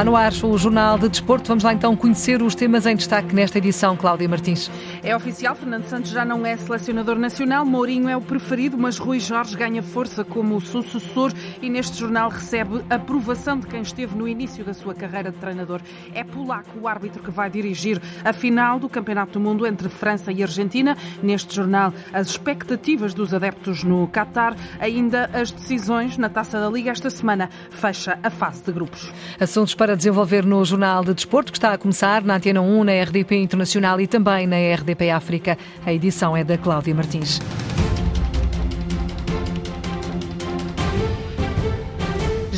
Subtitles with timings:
[0.00, 1.46] Está no ar o Jornal de Desporto.
[1.46, 4.70] Vamos lá então conhecer os temas em destaque nesta edição, Cláudia Martins.
[5.02, 9.18] É oficial, Fernando Santos já não é selecionador nacional, Mourinho é o preferido, mas Rui
[9.18, 14.62] Jorge ganha força como sucessor e neste jornal recebe aprovação de quem esteve no início
[14.62, 15.80] da sua carreira de treinador.
[16.12, 20.30] É polaco o árbitro que vai dirigir a final do Campeonato do Mundo entre França
[20.32, 20.94] e Argentina.
[21.22, 26.90] Neste jornal, as expectativas dos adeptos no Qatar, ainda as decisões na Taça da Liga
[26.90, 27.48] esta semana.
[27.70, 29.10] Fecha a fase de grupos.
[29.40, 33.02] Assuntos para desenvolver no Jornal de Desporto, que está a começar na Antena 1, na
[33.02, 35.56] RDP Internacional e também na RDP África.
[35.84, 37.40] A edição é da Cláudia Martins.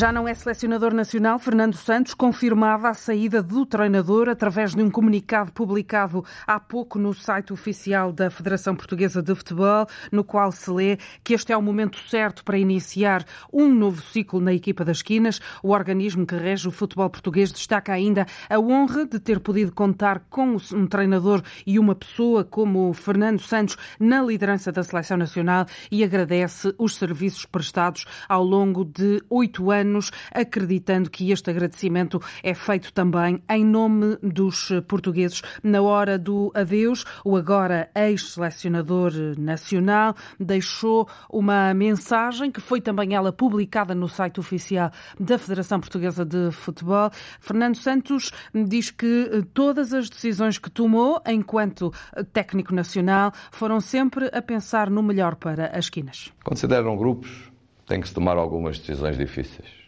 [0.03, 4.91] Já não é selecionador nacional, Fernando Santos confirmava a saída do treinador através de um
[4.91, 10.69] comunicado publicado há pouco no site oficial da Federação Portuguesa de Futebol, no qual se
[10.73, 14.97] lê que este é o momento certo para iniciar um novo ciclo na equipa das
[14.97, 15.39] esquinas.
[15.63, 20.25] O organismo que rege o futebol português destaca ainda a honra de ter podido contar
[20.29, 26.03] com um treinador e uma pessoa como Fernando Santos na liderança da seleção nacional e
[26.03, 32.55] agradece os serviços prestados ao longo de oito anos anos, acreditando que este agradecimento é
[32.55, 35.43] feito também em nome dos portugueses.
[35.63, 43.33] Na hora do adeus, o agora ex-selecionador nacional deixou uma mensagem que foi também ela
[43.33, 47.11] publicada no site oficial da Federação Portuguesa de Futebol.
[47.41, 51.93] Fernando Santos diz que todas as decisões que tomou enquanto
[52.33, 56.33] técnico nacional foram sempre a pensar no melhor para as esquinas.
[56.45, 57.51] Consideram grupos,
[57.87, 59.82] tem que se tomar algumas decisões difíceis.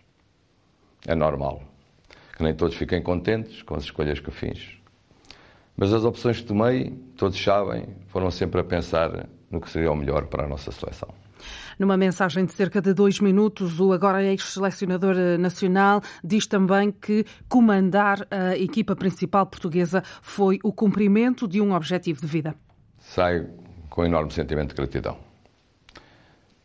[1.07, 1.75] É normal
[2.37, 4.77] que nem todos fiquem contentes com as escolhas que fiz.
[5.77, 9.97] Mas as opções que tomei, todos sabem, foram sempre a pensar no que seria o
[9.97, 11.09] melhor para a nossa seleção.
[11.79, 18.27] Numa mensagem de cerca de dois minutos, o agora ex-selecionador nacional diz também que comandar
[18.31, 22.55] a equipa principal portuguesa foi o cumprimento de um objetivo de vida.
[22.99, 23.51] Saio
[23.91, 25.19] com enorme sentimento de gratidão.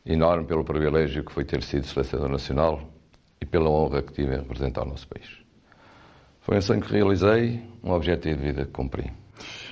[0.06, 2.99] Enorme pelo privilégio que foi ter sido selecionador nacional
[3.42, 5.28] e pela honra que tive em representar o nosso país.
[6.42, 9.12] Foi um sonho que realizei, um objetivo de vida que cumpri.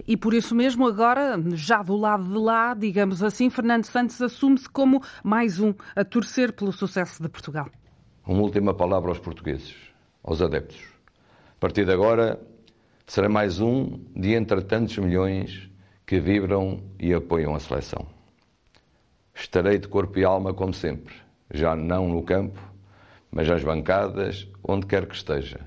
[0.07, 4.69] E por isso mesmo, agora, já do lado de lá, digamos assim, Fernando Santos assume-se
[4.69, 7.67] como mais um a torcer pelo sucesso de Portugal.
[8.25, 9.75] Uma última palavra aos portugueses,
[10.23, 10.81] aos adeptos.
[11.57, 12.39] A partir de agora,
[13.05, 15.69] será mais um de entre tantos milhões
[16.05, 18.05] que vibram e apoiam a seleção.
[19.33, 21.15] Estarei de corpo e alma como sempre,
[21.53, 22.59] já não no campo,
[23.31, 25.59] mas nas bancadas, onde quer que esteja,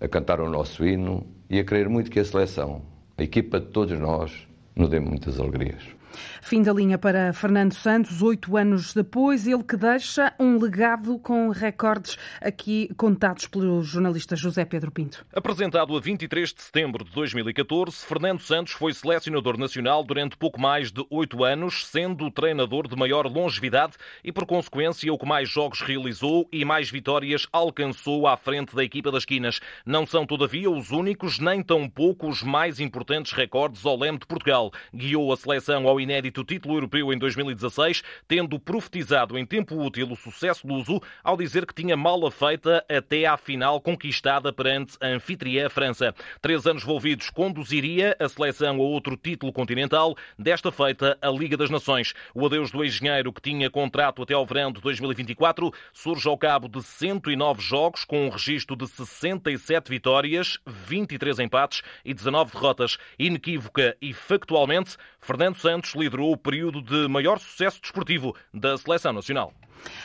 [0.00, 2.82] a cantar o nosso hino e a querer muito que a seleção,
[3.16, 5.95] a equipa de todos nós, nos dê muitas alegrias.
[6.40, 11.48] Fim da linha para Fernando Santos, oito anos depois, ele que deixa um legado com
[11.50, 15.26] recordes aqui contados pelo jornalista José Pedro Pinto.
[15.32, 20.90] Apresentado a 23 de setembro de 2014, Fernando Santos foi selecionador nacional durante pouco mais
[20.90, 25.48] de oito anos, sendo o treinador de maior longevidade e, por consequência, o que mais
[25.48, 29.60] jogos realizou e mais vitórias alcançou à frente da equipa das Quinas.
[29.84, 34.26] Não são, todavia, os únicos, nem tão pouco os mais importantes recordes ao leme de
[34.26, 34.72] Portugal.
[34.94, 40.16] Guiou a seleção ao inédito título europeu em 2016, tendo profetizado em tempo útil o
[40.16, 45.68] sucesso luso ao dizer que tinha mala feita até à final conquistada perante a anfitriã
[45.68, 46.14] França.
[46.40, 51.70] Três anos envolvidos conduziria a seleção a outro título continental, desta feita a Liga das
[51.70, 52.14] Nações.
[52.34, 56.68] O adeus do engenheiro, que tinha contrato até ao verão de 2024, surge ao cabo
[56.68, 62.96] de 109 jogos, com um registro de 67 vitórias, 23 empates e 19 derrotas.
[63.18, 69.52] Inequívoca e factualmente, Fernando Santos liderou o período de maior sucesso desportivo da seleção nacional.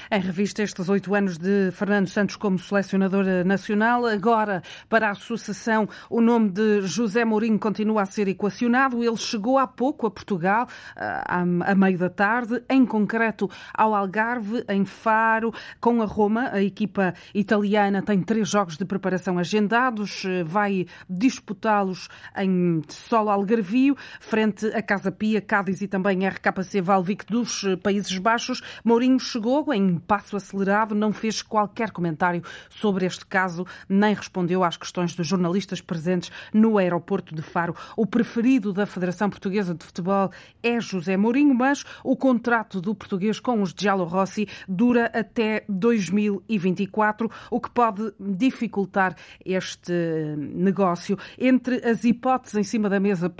[0.10, 4.06] Em revista, estes oito anos de Fernando Santos como selecionador nacional.
[4.06, 9.04] Agora, para a sucessão, o nome de José Mourinho continua a ser equacionado.
[9.04, 14.66] Ele chegou há pouco a Portugal, ah, a meio da tarde, em concreto ao Algarve,
[14.68, 16.50] em Faro, com a Roma.
[16.52, 24.66] A equipa italiana tem três jogos de preparação agendados, vai disputá-los em solo algarvio, frente
[24.68, 28.62] a Casa Pia, Cádiz e também RKC Valvic dos Países Baixos.
[28.84, 34.78] Mourinho chegou em passo acelerado, não fez qualquer comentário sobre este caso, nem respondeu às
[34.78, 37.76] questões dos jornalistas presentes no aeroporto de Faro.
[37.98, 40.32] O preferido da Federação Portuguesa de Futebol
[40.64, 47.30] é José Mourinho, mas o contrato do português com os Giallo Rossi dura até 2024,
[47.50, 49.16] o que pode dificultar
[49.46, 49.94] este
[50.38, 51.18] negócio.
[51.38, 53.32] Entre as hipóteses em cima da mesa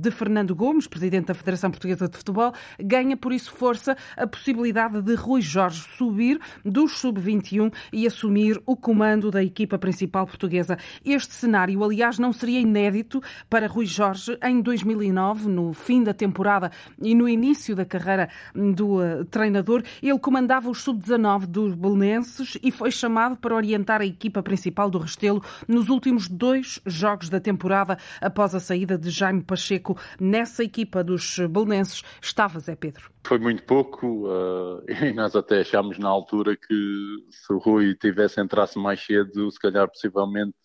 [0.00, 5.02] de Fernando Gomes, presidente da Federação Portuguesa de Futebol, ganha por isso força a possibilidade
[5.02, 10.78] de Rui Jorge Jorge subir dos sub-21 e assumir o comando da equipa principal portuguesa.
[11.04, 16.70] Este cenário, aliás, não seria inédito para Rui Jorge em 2009, no fim da temporada
[17.00, 19.82] e no início da carreira do uh, treinador.
[20.02, 24.98] Ele comandava os sub-19 dos belenenses e foi chamado para orientar a equipa principal do
[24.98, 29.98] Restelo nos últimos dois jogos da temporada após a saída de Jaime Pacheco.
[30.18, 33.17] Nessa equipa dos belenenses estava Zé Pedro.
[33.28, 38.40] Foi muito pouco uh, e nós até achámos na altura que se o Rui tivesse
[38.40, 40.56] entrasse mais cedo, se calhar possivelmente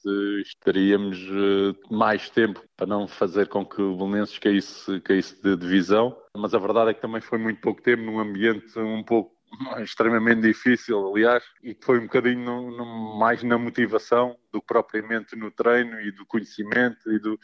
[0.41, 6.15] estaríamos uh, mais tempo para não fazer com que o Belenenses caísse, caísse de divisão.
[6.37, 9.35] Mas a verdade é que também foi muito pouco tempo num ambiente um pouco
[9.83, 14.67] extremamente difícil, aliás, e que foi um bocadinho no, no, mais na motivação do que
[14.67, 17.37] propriamente no treino e do conhecimento e do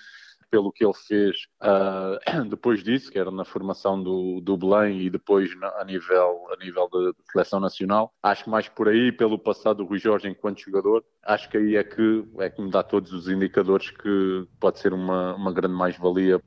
[0.50, 5.10] pelo que ele fez uh, depois disso, que era na formação do, do Belém e
[5.10, 8.14] depois na, a nível, a nível de seleção nacional.
[8.24, 11.76] Acho que mais por aí, pelo passado do Rui Jorge enquanto jogador, acho que aí
[11.76, 15.76] é que, é que me dá todos os indicadores que pode ser uma, uma grande
[15.76, 16.42] mais-valia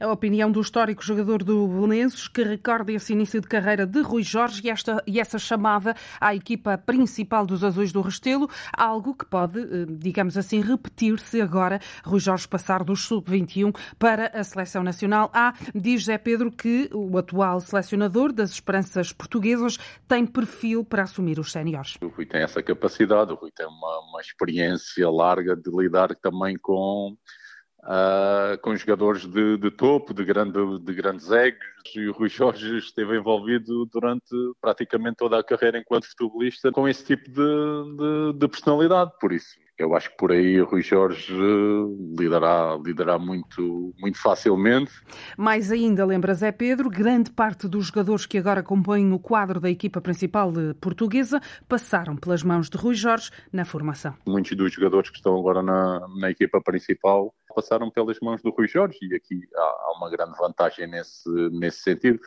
[0.00, 4.22] a opinião do histórico jogador do Belenenses, que recorda esse início de carreira de Rui
[4.22, 9.24] Jorge e, esta, e essa chamada à equipa principal dos Azuis do Restelo, algo que
[9.24, 15.30] pode, eh, digamos assim, repetir-se agora, Rui Jorge passar dos sub-21 para a seleção nacional.
[15.32, 19.78] Há, diz Zé Pedro, que o atual selecionador das esperanças portuguesas
[20.08, 21.96] tem perfil para assumir os séniores.
[22.02, 26.56] O Rui tem essa capacidade, o Rui tem uma, uma experiência larga de lidar também
[26.56, 27.16] com
[27.82, 31.60] uh, com jogadores de, de, topo, de, grande, de grandes egos,
[31.94, 37.04] e o Rui Jorge esteve envolvido durante praticamente toda a carreira enquanto futebolista com esse
[37.04, 41.32] tipo de, de, de personalidade, por isso eu acho que por aí o Rui Jorge
[42.18, 44.92] liderará, liderará muito, muito facilmente.
[45.36, 49.70] Mais ainda, lembra Zé Pedro, grande parte dos jogadores que agora compõem o quadro da
[49.70, 54.14] equipa principal portuguesa passaram pelas mãos de Rui Jorge na formação.
[54.26, 58.68] Muitos dos jogadores que estão agora na, na equipa principal passaram pelas mãos do Rui
[58.68, 62.20] Jorge e aqui há, há uma grande vantagem nesse, nesse sentido,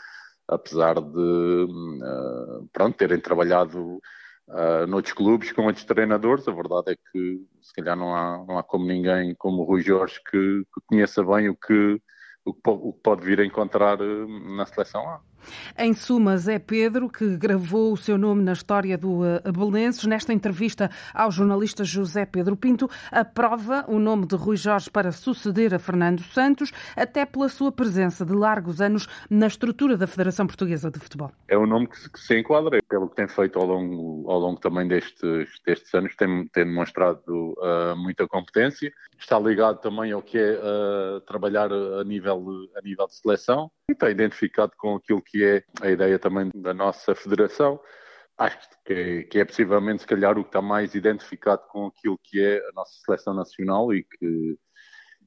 [0.48, 4.00] apesar de uh, pronto, terem trabalhado
[4.48, 6.48] uh, noutros clubes com outros treinadores.
[6.48, 9.82] A verdade é que se calhar não há, não há como ninguém como o Rui
[9.82, 12.02] Jorge que, que conheça bem o que,
[12.46, 15.22] o que pode vir a encontrar uh, na seleção A.
[15.78, 20.34] Em suma, Zé Pedro, que gravou o seu nome na história do uh, Belenenses, nesta
[20.34, 25.80] entrevista ao jornalista José Pedro Pinto, aprova o nome de Rui Jorge para suceder a
[25.80, 31.00] Fernando Santos, até pela sua presença de largos anos na estrutura da Federação Portuguesa de
[31.00, 31.32] Futebol.
[31.48, 34.60] É um nome que se, que enquadra, pelo que tem feito ao longo, ao longo
[34.60, 40.38] também destes, destes anos, tem, tem demonstrado uh, muita competência, está ligado também ao que
[40.38, 45.44] é uh, trabalhar a nível, a nível de seleção e está identificado com aquilo que
[45.44, 47.78] é a ideia também da nossa federação.
[48.38, 52.18] Acho que é, que é possivelmente, se calhar, o que está mais identificado com aquilo
[52.24, 54.58] que é a nossa seleção nacional e que,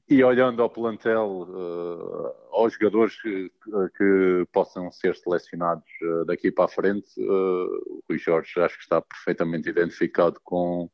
[0.09, 3.51] e olhando ao plantel, uh, aos jogadores que,
[3.95, 8.83] que, possam ser selecionados uh, daqui para a frente, uh, o Rui Jorge acho que
[8.83, 10.89] está perfeitamente identificado com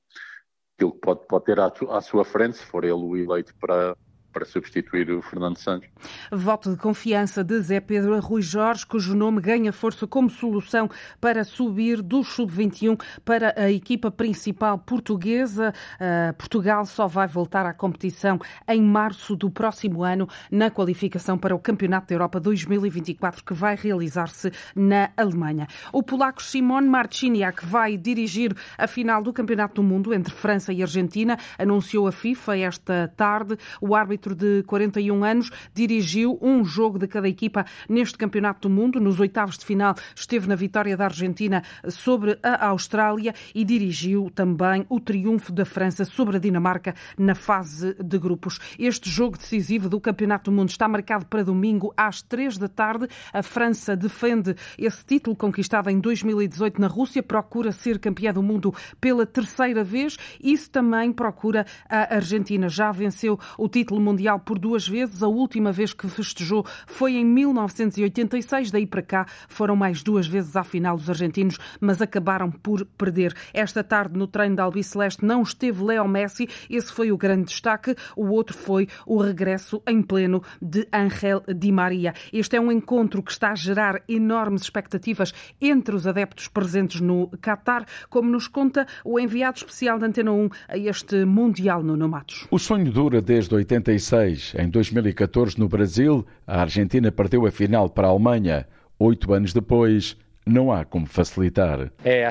[0.76, 3.96] aquilo que pode, pode ter à, à sua frente, se for ele o eleito para,
[4.36, 5.88] para substituir o Fernando Santos.
[6.30, 10.90] Voto de confiança de Zé Pedro Rui Jorge, cujo nome ganha força como solução
[11.22, 15.74] para subir do sub-21 para a equipa principal portuguesa.
[15.96, 18.38] Uh, Portugal só vai voltar à competição
[18.68, 23.78] em março do próximo ano na qualificação para o Campeonato da Europa 2024 que vai
[23.78, 25.66] realizar-se na Alemanha.
[25.94, 30.82] O polaco Simon Marciniak vai dirigir a final do Campeonato do Mundo entre França e
[30.82, 33.58] Argentina, anunciou a FIFA esta tarde.
[33.80, 38.74] O árbitro árbitro de 41 anos, dirigiu um jogo de cada equipa neste Campeonato do
[38.74, 39.00] Mundo.
[39.00, 44.86] Nos oitavos de final esteve na vitória da Argentina sobre a Austrália e dirigiu também
[44.90, 48.60] o triunfo da França sobre a Dinamarca na fase de grupos.
[48.80, 53.08] Este jogo decisivo do Campeonato do Mundo está marcado para domingo às três da tarde.
[53.32, 58.74] A França defende esse título conquistado em 2018 na Rússia, procura ser campeã do mundo
[59.00, 60.18] pela terceira vez.
[60.42, 62.70] Isso também procura a Argentina.
[62.70, 65.22] Já venceu o título mundial Mundial por duas vezes.
[65.22, 68.72] A última vez que festejou foi em 1986.
[68.72, 73.36] Daí para cá foram mais duas vezes à final dos argentinos, mas acabaram por perder.
[73.54, 76.48] Esta tarde, no treino da Albiceleste, não esteve Leo Messi.
[76.70, 77.94] Esse foi o grande destaque.
[78.16, 82.14] O outro foi o regresso em pleno de Ángel Di Maria.
[82.32, 87.30] Este é um encontro que está a gerar enormes expectativas entre os adeptos presentes no
[87.42, 92.48] Qatar, como nos conta o enviado especial da Antena 1 a este Mundial no Matos.
[92.50, 94.56] O sonho dura desde 86 2006.
[94.60, 98.68] Em 2014, no Brasil, a Argentina perdeu a final para a Alemanha.
[99.00, 101.92] Oito anos depois, não há como facilitar.
[102.04, 102.30] É,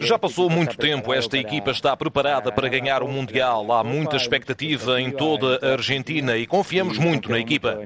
[0.00, 3.70] Já passou muito tempo, esta equipa está preparada para ganhar o Mundial.
[3.72, 7.78] Há muita expectativa em toda a Argentina e confiamos muito na equipa.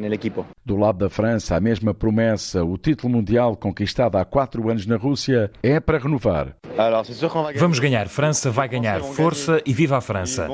[0.64, 4.96] Do lado da França, a mesma promessa, o título mundial conquistado há quatro anos na
[4.96, 6.54] Rússia, é para renovar.
[7.56, 9.00] Vamos ganhar, França vai ganhar.
[9.00, 10.46] Força e viva a França.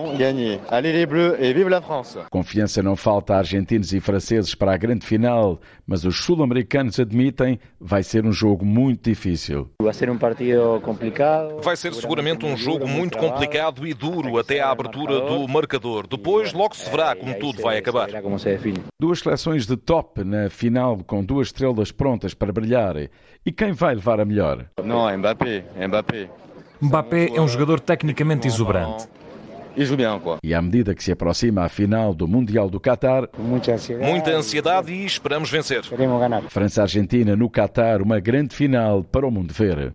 [2.31, 7.59] Confiança não falta a argentinos e franceses para a grande final, mas os sul-americanos admitem
[7.79, 9.71] vai ser um jogo muito difícil.
[9.81, 11.63] Vai ser um partido complicado.
[11.63, 16.07] Vai ser seguramente um jogo muito complicado e duro até à abertura do marcador.
[16.07, 18.11] Depois logo se verá como tudo vai acabar.
[19.01, 22.97] Duas seleções de top na final com duas estrelas prontas para brilhar.
[23.47, 24.67] E quem vai levar a melhor?
[24.85, 25.65] Não, Mbappé.
[25.89, 26.29] Mbappé.
[26.81, 29.09] Mbappé é um jogador tecnicamente exuberante.
[30.43, 35.05] E à medida que se aproxima a final do Mundial do Qatar, Muita ansiedade e
[35.05, 35.83] esperamos vencer.
[36.49, 39.93] França-Argentina no Qatar, uma grande final para o mundo ver.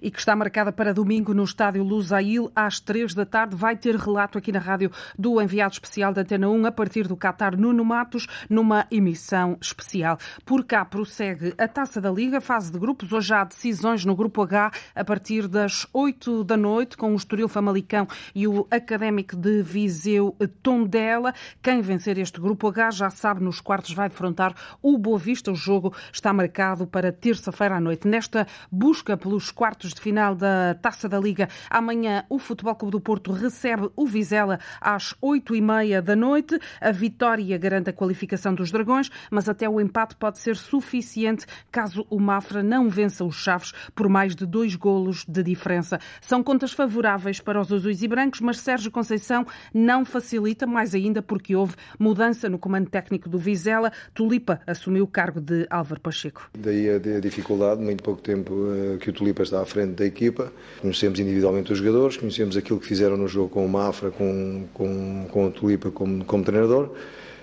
[0.00, 3.56] E que está marcada para domingo no estádio Lusail às três da tarde.
[3.56, 7.16] Vai ter relato aqui na rádio do enviado especial da Antena 1 a partir do
[7.16, 10.18] Qatar, Nuno Matos, numa emissão especial.
[10.44, 13.12] Por cá prossegue a Taça da Liga, fase de grupos.
[13.12, 17.48] Hoje há decisões no Grupo H a partir das 8 da noite com o Estoril
[17.48, 21.34] Famalicão e o Académico de Viseu Tondela.
[21.62, 25.50] Quem vencer este Grupo H já sabe, nos quartos vai defrontar o Boa Vista.
[25.50, 28.06] O jogo está marcado para terça-feira à noite.
[28.06, 32.98] Nesta busca pelos quartos de final da Taça da Liga, amanhã o Futebol Clube do
[32.98, 36.58] Porto recebe o Vizela às oito e meia da noite.
[36.80, 42.06] A vitória garante a qualificação dos Dragões, mas até o empate pode ser suficiente caso
[42.08, 45.98] o Mafra não vença os Chaves por mais de dois golos de diferença.
[46.22, 51.20] São contas favoráveis para os azuis e brancos, mas Sérgio Conceição não facilita, mais ainda
[51.20, 53.92] porque houve mudança no comando técnico do Vizela.
[54.14, 56.48] Tulipa assumiu o cargo de Álvaro Pacheco.
[56.58, 60.52] Daí a, dificuldade, muito pouco tempo uh, que o Tulipa está à frente da equipa.
[60.80, 65.26] Conhecemos individualmente os jogadores, conhecemos aquilo que fizeram no jogo com o Mafra, com, com,
[65.30, 66.90] com o Tulipa como, como treinador,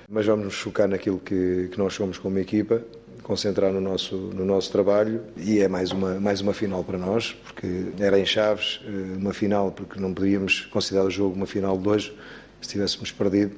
[0.09, 2.81] mas vamos nos focar naquilo que, que nós somos como equipa,
[3.23, 7.35] concentrar no nosso, no nosso trabalho e é mais uma, mais uma final para nós,
[7.43, 7.67] porque
[7.99, 8.79] era em Chaves
[9.17, 12.17] uma final, porque não podíamos considerar o jogo uma final de hoje.
[12.59, 13.55] Se tivéssemos perdido,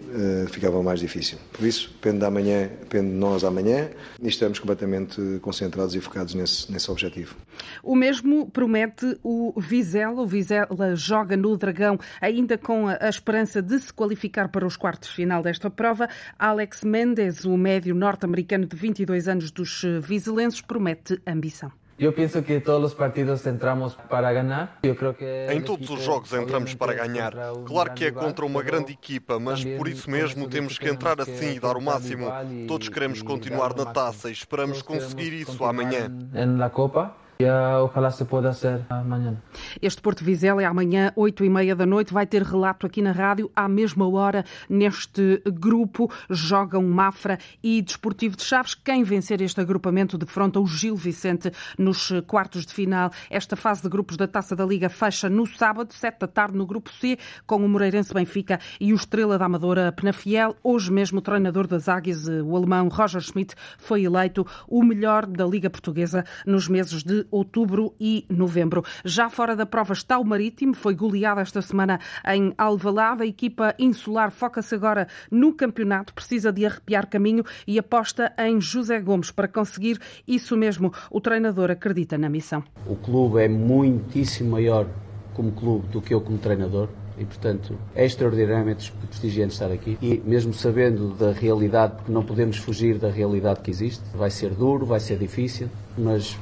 [0.50, 1.38] ficava mais difícil.
[1.53, 3.89] Por isso, depende, da manhã, depende de nós amanhã
[4.22, 7.36] e estamos completamente concentrados e focados nesse, nesse objetivo.
[7.82, 10.22] O mesmo promete o Vizela.
[10.22, 15.10] O Vizela joga no Dragão, ainda com a esperança de se qualificar para os quartos
[15.10, 16.10] de final desta prova.
[16.38, 21.79] Alex Mendes, o médio norte-americano de 22 anos dos vizelenses, promete ambição.
[22.00, 24.79] Eu penso que todos os partidos entramos para ganhar.
[24.82, 27.34] Eu creio que em todos os jogos entramos para ganhar.
[27.65, 31.56] Claro que é contra uma grande equipa, mas por isso mesmo temos que entrar assim
[31.56, 32.27] e dar o máximo.
[32.70, 36.08] Todos queremos continuar na taça e esperamos conseguir isso amanhã.
[36.48, 37.13] Na Copa.
[37.41, 39.38] E se possa ser amanhã.
[39.81, 42.13] Este Porto Vizela é amanhã, 8 e meia da noite.
[42.13, 46.12] Vai ter relato aqui na rádio, à mesma hora, neste grupo.
[46.29, 48.75] Jogam Mafra e Desportivo de Chaves.
[48.75, 53.10] Quem vencer este agrupamento defronta o Gil Vicente nos quartos de final.
[53.29, 56.65] Esta fase de grupos da Taça da Liga fecha no sábado, 7 da tarde, no
[56.65, 57.17] grupo C,
[57.48, 60.58] com o Moreirense Benfica e o Estrela da Amadora Penafiel.
[60.62, 65.46] Hoje mesmo, o treinador das Águias, o alemão Roger Schmidt, foi eleito o melhor da
[65.46, 68.84] Liga Portuguesa nos meses de outubro e novembro.
[69.04, 73.24] Já fora da prova está o Marítimo, foi goleado esta semana em Alvalade.
[73.24, 79.00] A equipa insular foca-se agora no campeonato, precisa de arrepiar caminho e aposta em José
[79.00, 80.94] Gomes para conseguir isso mesmo.
[81.10, 82.64] O treinador acredita na missão.
[82.86, 84.88] O clube é muitíssimo maior
[85.34, 89.98] como clube do que eu como treinador e, portanto, é extraordinariamente prestigiante estar aqui.
[90.02, 94.52] E mesmo sabendo da realidade, porque não podemos fugir da realidade que existe, vai ser
[94.52, 96.38] duro, vai ser difícil, mas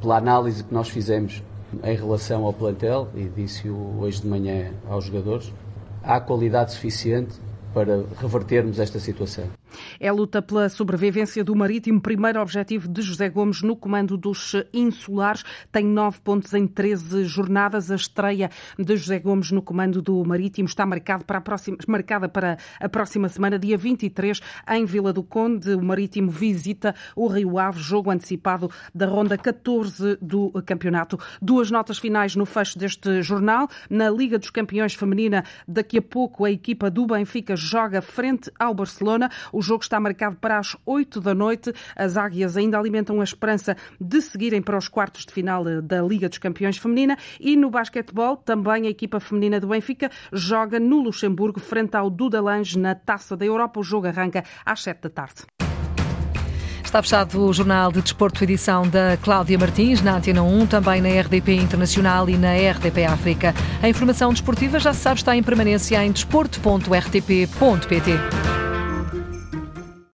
[0.00, 1.42] pela análise que nós fizemos
[1.82, 5.52] em relação ao plantel, e disse-o hoje de manhã aos jogadores,
[6.02, 7.34] há qualidade suficiente
[7.74, 9.55] para revertermos esta situação.
[9.98, 14.52] É a luta pela sobrevivência do Marítimo, primeiro objetivo de José Gomes no comando dos
[14.72, 15.44] insulares.
[15.70, 17.90] Tem nove pontos em 13 jornadas.
[17.90, 22.28] A estreia de José Gomes no comando do Marítimo está marcada para a próxima, marcada
[22.28, 25.74] para a próxima semana, dia 23, em Vila do Conde.
[25.74, 31.18] O Marítimo visita o Rio Ave, jogo antecipado da ronda 14 do campeonato.
[31.40, 33.68] Duas notas finais no fecho deste jornal.
[33.88, 38.74] Na Liga dos Campeões Feminina, daqui a pouco a equipa do Benfica joga frente ao
[38.74, 39.30] Barcelona.
[39.52, 41.72] O jogo está marcado para as 8 da noite.
[41.94, 46.28] As águias ainda alimentam a esperança de seguirem para os quartos de final da Liga
[46.28, 47.16] dos Campeões Feminina.
[47.40, 52.78] E no basquetebol, também a equipa feminina do Benfica joga no Luxemburgo, frente ao Dudelange,
[52.78, 53.80] na Taça da Europa.
[53.80, 55.42] O jogo arranca às 7 da tarde.
[56.86, 61.08] Está fechado o Jornal de Desporto, edição da Cláudia Martins, na Antena 1, também na
[61.08, 63.52] RDP Internacional e na RDP África.
[63.82, 68.65] A informação desportiva, já se sabe, está em permanência em desporto.rtp.pt.